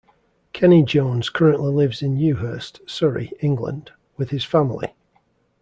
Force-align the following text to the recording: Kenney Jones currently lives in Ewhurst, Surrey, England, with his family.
Kenney 0.51 0.81
Jones 0.81 1.29
currently 1.29 1.71
lives 1.71 2.01
in 2.01 2.17
Ewhurst, 2.17 2.81
Surrey, 2.89 3.33
England, 3.39 3.91
with 4.17 4.31
his 4.31 4.43
family. 4.43 4.95